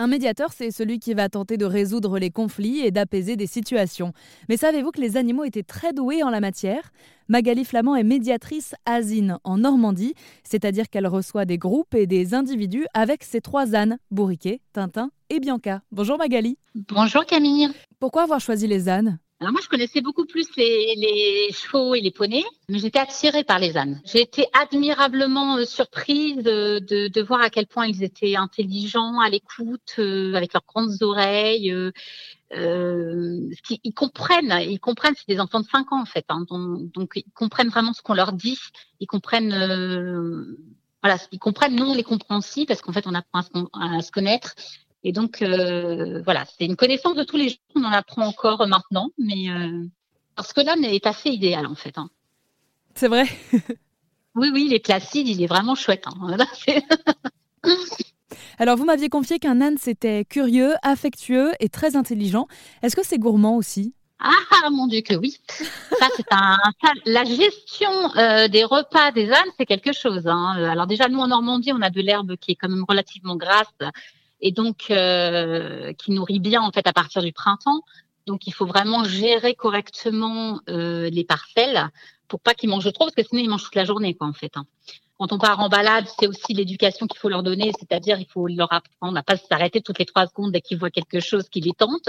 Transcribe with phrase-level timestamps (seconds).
[0.00, 4.12] Un médiateur, c'est celui qui va tenter de résoudre les conflits et d'apaiser des situations.
[4.48, 6.92] Mais savez-vous que les animaux étaient très doués en la matière?
[7.26, 10.14] Magali Flamand est médiatrice asine en Normandie,
[10.44, 15.40] c'est-à-dire qu'elle reçoit des groupes et des individus avec ses trois ânes, Bourriquet, Tintin et
[15.40, 15.82] Bianca.
[15.90, 16.58] Bonjour Magali.
[16.76, 17.68] Bonjour Camille.
[17.98, 19.18] Pourquoi avoir choisi les ânes?
[19.40, 23.60] Alors moi, je connaissais beaucoup plus les, chevaux et les poneys, mais j'étais attirée par
[23.60, 24.00] les ânes.
[24.04, 29.28] J'ai été admirablement euh, surprise de, de, voir à quel point ils étaient intelligents, à
[29.28, 31.72] l'écoute, euh, avec leurs grandes oreilles.
[31.72, 31.92] Euh,
[32.54, 33.48] euh
[33.84, 37.30] ils comprennent, ils comprennent, c'est des enfants de 5 ans en fait, hein, donc, ils
[37.34, 38.58] comprennent vraiment ce qu'on leur dit,
[39.00, 39.52] ils comprennent,
[41.02, 43.42] voilà, ils comprennent, nous on les comprend aussi parce qu'en fait on apprend
[43.74, 44.54] à se connaître
[45.08, 47.58] et donc, euh, voilà, c'est une connaissance de tous les jours.
[47.76, 49.86] On en apprend encore maintenant, mais euh,
[50.36, 51.96] parce que l'âne est assez idéal en fait.
[51.96, 52.10] Hein.
[52.94, 53.24] C'est vrai?
[54.34, 56.04] oui, oui, il est placide, il est vraiment chouette.
[56.08, 56.36] Hein.
[58.58, 62.46] Alors, vous m'aviez confié qu'un âne, c'était curieux, affectueux et très intelligent.
[62.82, 63.94] Est-ce que c'est gourmand aussi?
[64.20, 65.38] Ah mon Dieu que oui.
[65.48, 66.56] Ça c'est un,
[67.06, 70.26] la gestion euh, des repas des ânes c'est quelque chose.
[70.26, 70.56] Hein.
[70.68, 73.72] Alors déjà nous en Normandie on a de l'herbe qui est quand même relativement grasse
[74.40, 77.82] et donc euh, qui nourrit bien en fait à partir du printemps.
[78.26, 81.88] Donc il faut vraiment gérer correctement euh, les parcelles
[82.28, 84.32] pour pas qu'ils mangent trop parce que sinon ils mangent toute la journée quoi en
[84.32, 84.52] fait.
[84.56, 84.66] Hein.
[85.18, 88.46] Quand on part en balade, c'est aussi l'éducation qu'il faut leur donner, c'est-à-dire il faut
[88.46, 91.60] leur apprendre à pas s'arrêter toutes les trois secondes dès qu'ils voient quelque chose qui
[91.60, 92.08] les tente,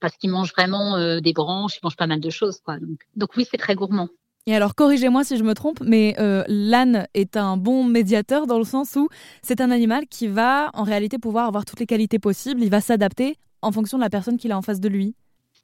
[0.00, 2.78] parce qu'ils mangent vraiment euh, des branches, ils mangent pas mal de choses quoi.
[2.80, 4.08] Donc, donc oui, c'est très gourmand.
[4.48, 8.56] Et alors, corrigez-moi si je me trompe, mais euh, l'âne est un bon médiateur dans
[8.56, 9.10] le sens où
[9.42, 12.80] c'est un animal qui va en réalité pouvoir avoir toutes les qualités possibles, il va
[12.80, 15.14] s'adapter en fonction de la personne qu'il a en face de lui.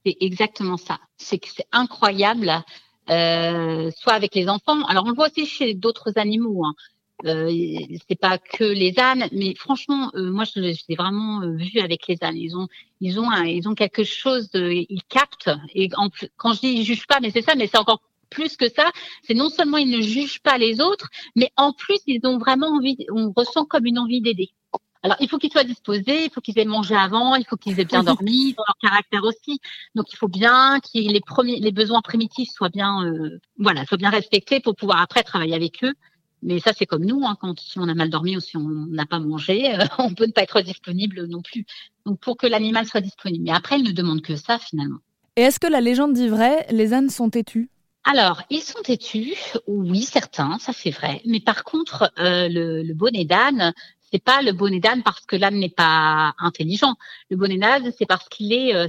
[0.04, 0.98] C'est exactement ça.
[1.16, 1.40] C'est
[1.72, 2.62] incroyable,
[3.08, 4.84] euh, soit avec les enfants.
[4.84, 6.66] Alors, on le voit aussi chez d'autres animaux.
[6.66, 6.74] Hein.
[7.24, 7.50] Euh,
[8.06, 12.18] c'est pas que les ânes, mais franchement, euh, moi je, l'ai vraiment vu avec les
[12.20, 12.36] ânes.
[12.36, 12.68] Ils ont,
[13.00, 13.18] ils
[13.66, 15.52] ont, quelque chose, ils captent.
[15.74, 18.02] Et quand je dis ils jugent pas, mais c'est ça, mais c'est encore
[18.34, 18.90] plus que ça,
[19.22, 22.68] c'est non seulement ils ne jugent pas les autres, mais en plus ils ont vraiment
[22.68, 24.50] envie, on ressent comme une envie d'aider.
[25.04, 27.78] Alors, il faut qu'ils soient disposés, il faut qu'ils aient mangé avant, il faut qu'ils
[27.78, 29.60] aient bien dormi, dans leur caractère aussi.
[29.94, 33.98] Donc, il faut bien que les premiers, les besoins primitifs soient bien, euh, voilà, soient
[33.98, 35.92] bien respectés pour pouvoir après travailler avec eux.
[36.42, 38.66] Mais ça, c'est comme nous, hein, quand si on a mal dormi ou si on
[38.66, 41.66] n'a pas mangé, euh, on peut ne pas être disponible non plus.
[42.06, 43.44] Donc, pour que l'animal soit disponible.
[43.44, 45.00] Mais après, il ne demande que ça finalement.
[45.36, 47.68] Et est-ce que la légende dit vrai Les ânes sont têtus?
[48.04, 49.34] Alors, ils sont têtus,
[49.66, 51.22] oui, certains, ça c'est vrai.
[51.24, 53.72] Mais par contre, euh, le, le, bonnet d'âne,
[54.12, 56.96] c'est pas le bonnet d'âne parce que l'âne n'est pas intelligent.
[57.30, 58.88] Le bonnet d'âne, c'est parce qu'il est, euh,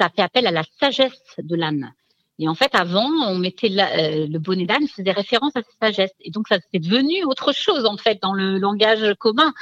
[0.00, 1.92] ça fait appel à la sagesse de l'âne.
[2.38, 6.14] Et en fait, avant, on mettait euh, le bonnet d'âne faisait référence à sa sagesse.
[6.20, 9.52] Et donc, ça c'est devenu autre chose en fait dans le langage commun.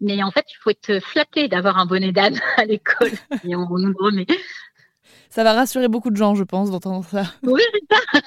[0.00, 3.12] Mais en fait, il faut être flatté d'avoir un bonnet d'âne à l'école.
[3.44, 4.26] Et on nous remet.
[5.30, 7.22] Ça va rassurer beaucoup de gens, je pense, d'entendre ça.
[7.44, 8.20] Oui, c'est ça.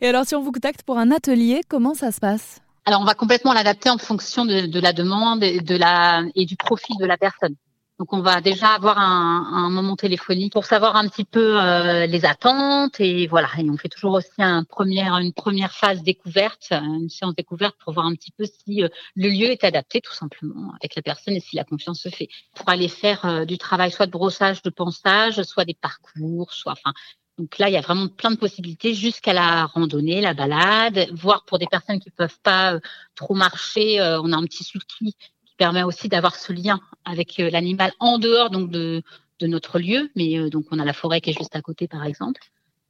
[0.00, 2.60] Et alors, si on vous contacte pour un atelier, comment ça se passe?
[2.84, 6.56] Alors, on va complètement l'adapter en fonction de, la demande et, de la, et du
[6.56, 7.54] profil de la personne.
[8.02, 12.24] Donc, on va déjà avoir un, moment téléphonique pour savoir un petit peu euh, les
[12.24, 13.48] attentes et voilà.
[13.58, 18.14] Et on fait toujours aussi une première phase découverte, une séance découverte pour voir un
[18.16, 21.54] petit peu si euh, le lieu est adapté tout simplement avec la personne et si
[21.54, 22.26] la confiance se fait.
[22.56, 26.72] Pour aller faire euh, du travail soit de brossage, de ponçage, soit des parcours, soit
[26.72, 26.92] enfin
[27.38, 31.44] donc là, il y a vraiment plein de possibilités jusqu'à la randonnée, la balade, voire
[31.44, 32.78] pour des personnes qui peuvent pas
[33.14, 35.16] trop marcher, on a un petit sulky
[35.56, 39.02] permet aussi d'avoir ce lien avec euh, l'animal en dehors donc de,
[39.40, 40.10] de notre lieu.
[40.16, 42.40] Mais euh, donc on a la forêt qui est juste à côté, par exemple.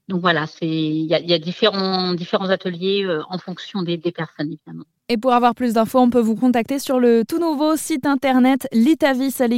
[0.09, 3.97] Donc voilà, c'est il y a, y a, différents différents ateliers euh, en fonction des,
[3.97, 4.85] des, personnes évidemment.
[5.09, 8.67] Et pour avoir plus d'infos, on peut vous contacter sur le tout nouveau site internet
[8.73, 9.53] litavis.fr.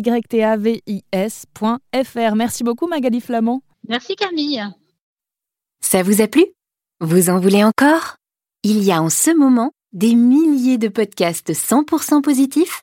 [2.35, 3.63] Merci beaucoup Magali Flamand.
[3.89, 4.63] Merci Camille.
[5.81, 6.45] Ça vous a plu?
[7.01, 8.17] Vous en voulez encore?
[8.63, 12.83] Il y a en ce moment des milliers de podcasts 100% positifs